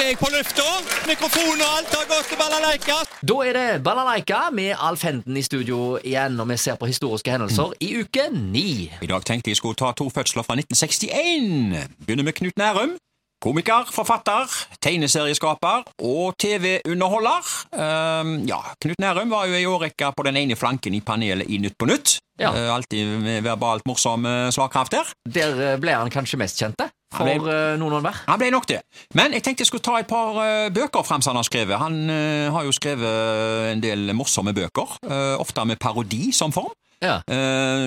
[0.00, 0.64] er jeg på lufta.
[1.08, 2.96] Mikrofon og alt har gått til balalaika.
[3.26, 7.32] Da er det Balalaika med Alf Henden i studio igjen, og vi ser på historiske
[7.32, 8.88] hendelser i uke ni.
[9.02, 11.96] I dag tenkte jeg skulle ta to fødsler fra 1961.
[12.06, 12.96] Begynner med Knut Nærum.
[13.40, 14.52] Komiker, forfatter,
[14.84, 17.50] tegneserieskaper og TV-underholder.
[17.72, 21.60] Um, ja, Knut Nærum var jo i årrekke på den ene flanken i panelet i
[21.60, 22.18] Nytt på Nytt.
[22.40, 22.52] Ja.
[22.52, 25.12] Uh, alltid med verbalt morsom uh, slagkraft der.
[25.24, 28.18] Der ble han kanskje mest kjente for Han ble- eh, noen hver.
[28.28, 28.80] Han ble nok det.
[29.18, 31.78] Men jeg tenkte jeg skulle ta et par uh, bøker frem som han har skrevet.
[31.78, 36.70] Han uh, har jo skrevet en del morsomme bøker, uh, ofte med parodi som form.
[37.00, 37.22] Ja.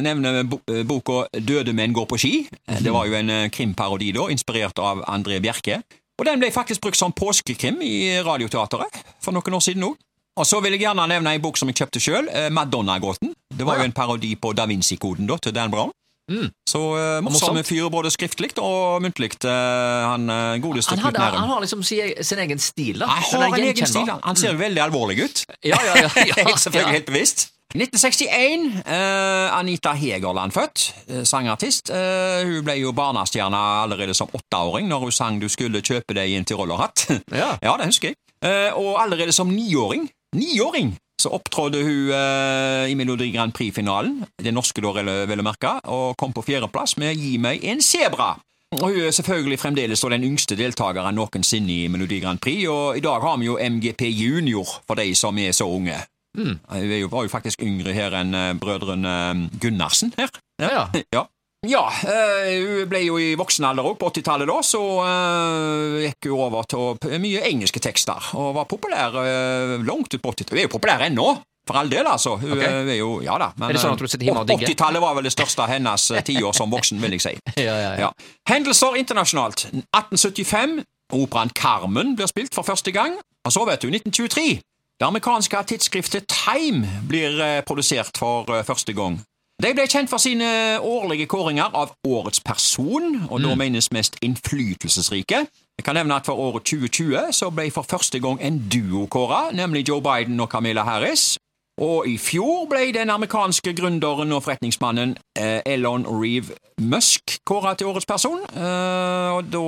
[0.01, 0.57] Nevner bo
[0.89, 2.47] boka 'Døde menn går på ski'.
[2.81, 5.83] Det var jo en krimparodi, da, inspirert av André Bjerke.
[6.17, 8.89] Og Den ble faktisk brukt som påskekrim i Radioteateret
[9.21, 9.95] for noen år siden òg.
[10.33, 13.35] Og så vil jeg gjerne nevne en bok som jeg kjøpte sjøl, Madonna-gåten.
[13.53, 15.93] Det var jo en parodi på Da Vinci-koden da, til Dan Brown.
[16.31, 16.49] Mm.
[16.69, 19.33] Så uh, morsom fyr både skriftlig og muntlig.
[19.43, 22.99] uh, han uh, godeste Han, Knut hadde, han har liksom sin, sin egen stil.
[22.99, 23.05] da.
[23.05, 24.13] Han har en egen stil.
[24.23, 25.45] Han ser jo veldig alvorlig ut.
[25.63, 26.09] Ja, ja, ja.
[26.15, 26.99] Er ja, selvfølgelig ja.
[26.99, 27.49] helt bevisst.
[27.73, 28.85] 1961.
[28.85, 30.95] Uh, Anita Hegerland født.
[31.09, 31.89] Uh, sangartist.
[31.89, 36.37] Uh, hun ble jo barnestjerne allerede som åtteåring når hun sang 'Du skulle kjøpe deg
[36.37, 37.09] en tyrollerhatt'.
[37.31, 37.57] Ja.
[37.67, 38.15] ja, det husker jeg.
[38.43, 40.97] Eh, og allerede som niåring Niåring!
[41.23, 44.91] Så opptrådte hun eh, i Melodi Grand Prix-finalen, det norske da,
[45.29, 48.33] vel å merke, og kom på fjerdeplass med 'Gi meg en sebra'.
[48.73, 53.03] Og Hun er selvfølgelig fremdeles den yngste deltakeren noensinne i Melodi Grand Prix, og i
[53.05, 55.95] dag har vi jo MGP Junior for de som er så unge.
[56.37, 56.59] Mm.
[56.69, 60.33] Hun er jo, var jo faktisk yngre her enn eh, brødrene Gunnarsen her.
[60.59, 61.03] Ja, ja.
[61.13, 61.23] Ja.
[61.63, 66.27] Ja, eh, hun ble jo i voksen alder òg, på 80-tallet da, så uh, gikk
[66.27, 70.51] hun over til mye engelske tekster, og var populær uh, langt ut på 80-tallet.
[70.51, 71.27] Hun er jo populær ennå,
[71.63, 72.33] for all del altså.
[72.41, 72.63] Hun Ok.
[72.67, 73.53] eh, er jo, ja da.
[73.55, 74.73] Men, sånn at du sitter hjemme og digger?
[74.73, 77.33] 80-tallet var vel det største av hennes tiår som voksen, vil jeg si.
[77.63, 78.09] Ja, ja, ja.
[78.09, 78.11] Ja.
[78.51, 79.69] Hendelser internasjonalt.
[79.71, 80.81] 1875.
[81.15, 83.15] Operaen Carmen blir spilt for første gang.
[83.47, 84.59] Og så, vet du, 1923.
[84.99, 89.21] Det amerikanske tidsskriftet Time blir produsert for første gang.
[89.61, 90.47] De ble kjent for sine
[90.81, 95.43] årlige kåringer av Årets person, og da menes mest innflytelsesrike.
[95.77, 99.51] Jeg kan nevne at For året 2020 så ble for første gang en duo kåra,
[99.53, 101.37] nemlig Joe Biden og Camilla Harris.
[101.81, 107.89] Og i fjor ble den amerikanske gründeren og forretningsmannen eh, Elon Reeve Musk kåra til
[107.89, 108.43] årets person.
[108.45, 109.63] Eh, og da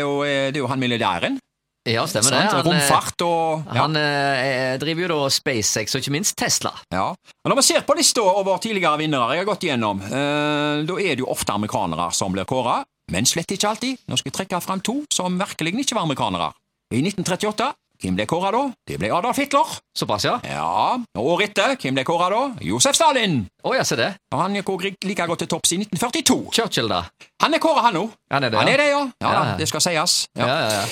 [0.00, 1.36] jo, eh, det er jo han milliardæren.
[1.84, 2.40] Ja stemmer det.
[2.48, 3.82] Han, eh, Romfart og ja.
[3.82, 6.72] Han eh, driver jo da SpaceX, og ikke minst Tesla.
[6.94, 7.10] ja.
[7.12, 10.98] Og Når vi ser på lista over tidligere vinnere jeg har gått igjennom, eh, da
[10.98, 13.98] er det jo ofte amerikanere som blir kåra, men slett ikke alltid.
[14.08, 16.52] Nå skal jeg trekke fram to som virkelig ikke var amerikanere.
[16.94, 17.72] I 1938,
[18.02, 18.62] hvem ble kåra da?
[18.88, 19.74] Det ble Adolf Hitler.
[19.96, 20.38] Såpass, ja?
[20.48, 22.40] Ja, og året etter, hvem ble kåra da?
[22.64, 23.42] Josef Stalin.
[23.64, 24.08] Å ja, se det.
[24.34, 26.38] Og han gikk også like godt til topps i 1942.
[26.56, 27.04] Churchill, da.
[27.44, 28.06] Han er kåra, han nå.
[28.32, 28.74] Han er det, Han ja.
[28.74, 29.02] er det, ja.
[29.20, 29.54] Ja, Ja, ja.
[29.60, 30.16] Det skal sies.
[30.36, 30.86] Ja, Ja, ja,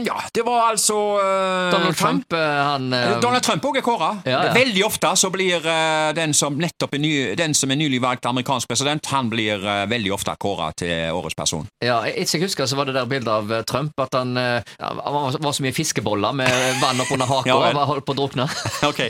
[0.00, 0.18] ja.
[0.34, 4.10] det var altså uh, Donald Trump, Trump han uh, Donald Trump òg er kåra.
[4.26, 4.54] Ja, ja.
[4.56, 8.26] Veldig ofte så blir uh, den som nettopp er ny, den som er nylig valgt
[8.26, 11.66] amerikansk president, han blir eh, veldig ofte kåra til årets person.
[11.84, 14.74] Ja, Ikke jeg husker, så var det der bildet av eh, Trump at han eh,
[14.78, 18.20] han var, var så mye fiskeboller med vann oppunder haka Ja, og holdt på å
[18.22, 18.48] drukne.
[18.90, 19.00] Ok.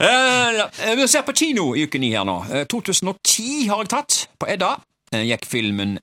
[0.00, 2.40] Eh, vi ser på kino i uke ni her nå.
[2.50, 4.76] Eh, 2010 har jeg tatt på Edda.
[5.14, 5.96] Eh, gikk filmen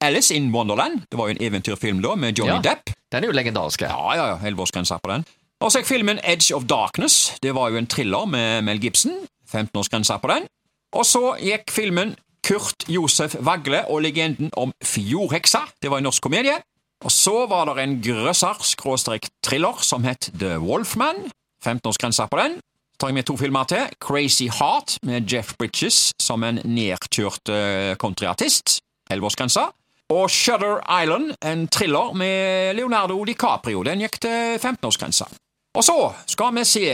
[0.00, 1.06] Alice in Wonderland.
[1.10, 2.60] Det var jo en eventyrfilm da, med Johnny Ja.
[2.60, 2.90] Depp.
[3.12, 3.80] Den er jo legendarisk.
[3.80, 4.14] Ja.
[4.14, 5.24] Ja, ja, elleveårsgrensa på den.
[5.60, 7.32] Og så gikk filmen Edge of Darkness.
[7.42, 9.12] Det var jo en thriller med Mel Gibson.
[9.52, 10.46] 15-årsgrensa på den.
[10.92, 15.60] Og så gikk filmen Kurt Josef Vagle og legenden om Fjordheksa.
[15.82, 16.58] Det var en norsk komedie.
[17.04, 21.30] Og så var det en grøsser-thriller som het The Wolfman.
[21.64, 22.58] 15-årsgrensa på den.
[23.00, 23.88] Tar jeg med to filmer til.
[24.00, 28.78] Crazy Heart med Jeff Bridges som en nedkjørt eh, countryartist.
[29.12, 29.70] 11-årsgrensa.
[30.12, 33.82] Og Shutter Island, en thriller med Leonardo DiCaprio.
[33.82, 35.28] Den gikk til 15-årsgrensa.
[35.74, 35.96] Og så
[36.28, 36.86] skal vi se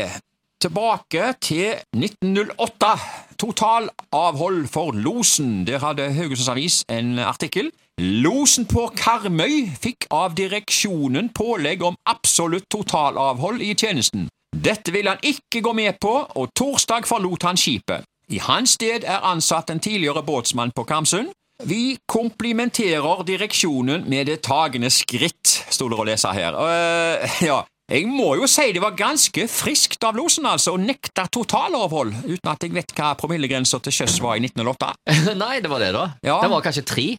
[0.62, 2.92] tilbake til 1908.
[3.38, 5.66] Totalavhold for losen.
[5.66, 7.70] Der hadde Haugesunds Avis en artikkel.
[7.98, 14.28] Losen på Karmøy fikk av direksjonen pålegg om absolutt totalavhold i tjenesten.
[14.56, 18.06] Dette ville han ikke gå med på, og torsdag forlot han skipet.
[18.28, 21.32] I hans sted er ansatt en tidligere båtsmann på Karmsund.
[21.64, 26.54] Vi komplimenterer direksjonen med det tagende skritt, sto det å lese her.
[26.54, 31.24] Uh, ja, jeg må jo si det var ganske friskt av losen, altså, å nekte
[31.34, 34.92] totaloverhold, uten at jeg vet hva promillegrensa til sjøs var i 1908.
[35.42, 36.04] Nei, det var det, da.
[36.22, 36.38] Ja.
[36.44, 37.08] Det var kanskje tre.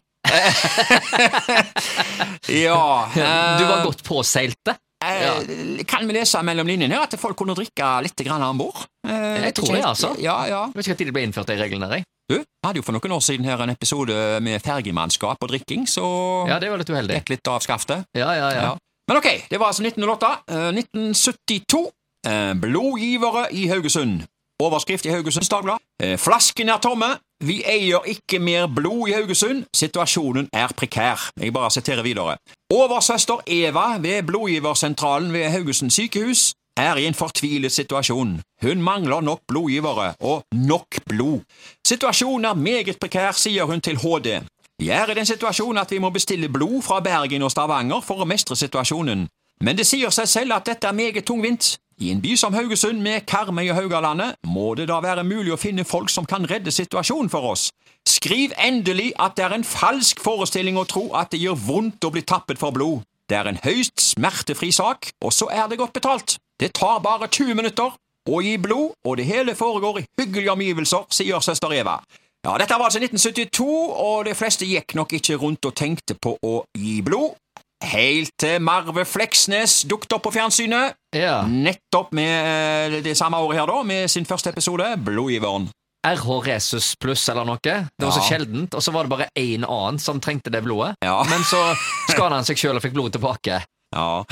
[2.50, 3.08] Ja,
[3.60, 4.74] Du var eh, godt påseilte.
[5.04, 8.84] Eh, Kan vi lese mellom linjene at folk kunne drikke litt grann om bord?
[9.06, 10.14] Eh, Jeg tror det, altså.
[10.20, 10.62] Ja, ja.
[10.74, 12.04] Jeg vet ikke når det ble innført, de reglene der.
[12.30, 14.14] Du, hadde jo for noen år siden her en episode
[14.44, 16.04] med fergemannskap og drikking, så
[16.48, 17.16] Ja, det var litt uheldig.
[17.22, 18.04] gikk litt av skaftet.
[18.14, 18.62] Ja, ja, ja.
[18.68, 18.76] Ja.
[19.08, 20.44] Men ok, det var altså 1908.
[20.46, 21.90] Eh, 1972.
[22.26, 24.26] Eh, blodgivere i Haugesund.
[24.62, 25.80] Overskrift i Haugesunds Dagblad.
[26.02, 27.08] Eh, flaskene er tomme.
[27.40, 29.64] Vi eier ikke mer blod i Haugesund.
[29.76, 31.30] Situasjonen er prekær.
[31.40, 32.36] Jeg bare siterer videre.
[32.70, 38.40] Oversøster Eva ved blodgiversentralen ved Haugesund sykehus er i en fortvilet situasjon.
[38.62, 41.40] Hun mangler nok blodgivere, og nok blod.
[41.86, 44.40] Situasjonen er meget prekær, sier hun til HD.
[44.78, 48.20] Vi er i den situasjonen at vi må bestille blod fra Bergen og Stavanger for
[48.20, 49.28] å mestre situasjonen.
[49.60, 51.76] Men det sier seg selv at dette er meget tungvint.
[52.00, 55.58] I en by som Haugesund med Karmøy og Haugalandet må det da være mulig å
[55.60, 57.66] finne folk som kan redde situasjonen for oss.
[58.08, 62.12] Skriv endelig at det er en falsk forestilling å tro at det gjør vondt å
[62.14, 63.02] bli tappet for blod.
[63.28, 66.38] Det er en høyst smertefri sak, og så er det godt betalt.
[66.56, 67.92] Det tar bare 20 minutter
[68.30, 71.98] å gi blod, og det hele foregår i hyggelige omgivelser, sier søster Eva.
[72.40, 73.68] Ja, Dette var altså 1972,
[74.00, 77.36] og de fleste gikk nok ikke rundt og tenkte på å gi blod.
[77.80, 80.98] Helt til Marve Fleksnes dukket opp på fjernsynet.
[81.16, 81.40] Ja.
[81.48, 85.70] Nettopp med eh, det samme året her, da, med sin første episode, Blodgiveren.
[86.06, 87.58] RH Resus pluss eller noe.
[87.60, 88.28] Det var så Ja.
[88.30, 90.94] sjeldent, og så var det bare én annen som trengte det blodet.
[91.04, 91.18] Ja.
[91.32, 91.60] Men så
[92.08, 93.62] skada han seg sjøl og fikk blodet tilbake.
[93.96, 94.22] Ja.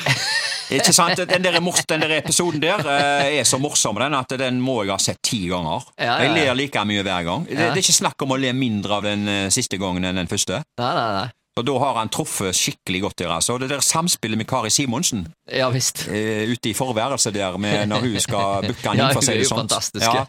[0.71, 1.17] Ikke sant?
[1.29, 4.83] Den der, mors- den der episoden der eh, er så morsom den at den må
[4.85, 5.89] jeg ha sett ti ganger.
[5.99, 6.19] Ja.
[6.23, 7.47] Jeg ler like mye hver gang.
[7.49, 10.21] Det, det er ikke snakk om å le mindre av den eh, siste gangen enn
[10.21, 10.61] den første.
[10.79, 11.27] Nei, nei, nei.
[11.59, 13.57] Og da har han truffet skikkelig godt der, altså.
[13.57, 16.07] Og det der samspillet med Kari Simonsen Ja visst.
[16.09, 19.29] eh, ute i forværelset der med når hun skal booke han inn, for å hun
[19.29, 20.07] si er det jo fantastisk.
[20.07, 20.25] Ja.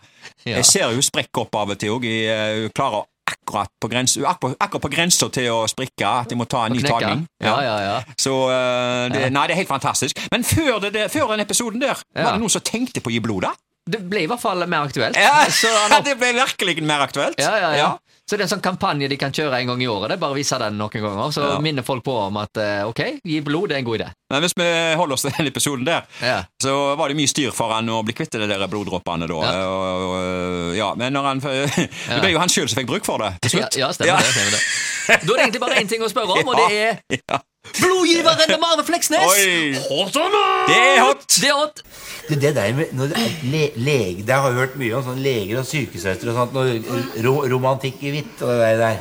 [0.45, 0.57] Ja.
[0.59, 2.05] Jeg ser hun sprekker opp av og til òg.
[2.09, 6.05] Hun klarer akkurat på grensa akkurat, på grensa til å sprikke.
[6.07, 7.25] At de må ta en ny tagning.
[7.43, 7.95] Ja, ja, ja.
[8.17, 10.19] Så uh, det, Nei, det er helt fantastisk.
[10.33, 12.25] Men før, det, før den episoden der, Ja.
[12.29, 13.53] var det noen som tenkte på å gi blod, da?
[13.89, 15.17] Det ble i hvert fall mer aktuelt.
[15.17, 17.39] Ja, har det ble virkelig mer aktuelt.
[17.41, 17.89] Ja, ja, ja.
[18.29, 20.11] Så det er en sånn kampanje de kan kjøre en gang i året.
[20.11, 21.31] Det er bare vise den noen ganger.
[21.33, 21.55] Så Ja.
[21.65, 24.09] minner folk på om at eh, ok, gi blod, det er en god idé.
[24.29, 24.67] Men hvis vi
[24.99, 26.43] holder oss til den episoden der, Ja.
[26.61, 29.39] så var det mye styr for han å bli kvitt de der bloddråpene da.
[29.41, 29.65] Ja.
[29.65, 33.17] Og, og, ja, men når han Det ble jo han sjøl som fikk bruk for
[33.17, 33.75] det til slutt.
[33.81, 34.29] ja, stemmer det.
[34.29, 34.61] stemmer det.
[35.09, 37.41] Da er det egentlig bare én ting å spørre om, og det er.
[37.81, 39.19] Blodgiveren med Marve Fleksnes!
[39.19, 39.73] Oi!
[39.89, 40.69] Hot or not?
[40.69, 41.25] Det er hot!
[41.41, 41.81] Det er hot!
[42.27, 43.13] Du, det der med når
[43.43, 46.59] le, lege, Det har jeg hørt mye om sånn leger og sykesøstre og sånt.
[46.59, 48.99] Og ro, romantikk i hvitt og det der.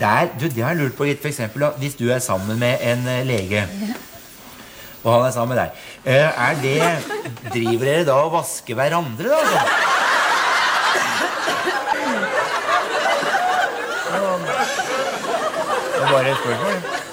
[0.00, 1.22] der du, det har jeg lurt på litt.
[1.22, 3.66] For hvis du er sammen med en eh, lege,
[5.02, 5.70] og han er sammen med deg,
[6.04, 9.38] eh, er det Driver dere da og vasker hverandre, da?
[9.42, 9.90] Altså?
[15.92, 17.11] Det bare et spørsmål.